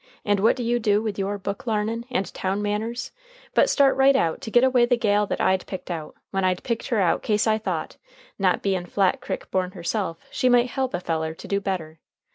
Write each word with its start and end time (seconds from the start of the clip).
And 0.25 0.39
what 0.39 0.55
do 0.55 0.63
you 0.63 0.79
do 0.79 0.99
with 0.99 1.19
yor 1.19 1.37
book 1.37 1.67
larnin' 1.67 2.05
and 2.09 2.33
town 2.33 2.59
manners 2.63 3.11
but 3.53 3.69
start 3.69 3.95
right 3.95 4.15
out 4.15 4.41
to 4.41 4.49
git 4.49 4.63
away 4.63 4.87
the 4.87 4.97
gal 4.97 5.27
that 5.27 5.39
I'd 5.39 5.67
picked 5.67 5.91
out, 5.91 6.15
when 6.31 6.43
I'd 6.43 6.63
picked 6.63 6.87
her 6.87 6.99
out 6.99 7.21
kase 7.21 7.45
I 7.45 7.59
thought, 7.59 7.97
not 8.39 8.63
bein' 8.63 8.87
Flat 8.87 9.21
Crick 9.21 9.51
born 9.51 9.73
herself, 9.73 10.17
she 10.31 10.49
might 10.49 10.71
help 10.71 10.95
a 10.95 10.99
feller 10.99 11.35
to 11.35 11.47
do 11.47 11.61
better! 11.61 11.99